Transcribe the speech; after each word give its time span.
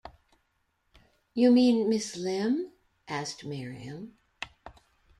“You 1.35 1.51
mean 1.51 1.87
Miss 1.87 2.17
Limb?” 2.17 2.71
asked 3.07 3.45
Miriam. 3.45 4.17